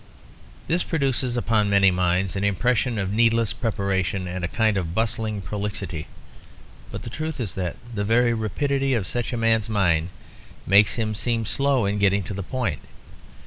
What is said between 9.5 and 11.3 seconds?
mind makes him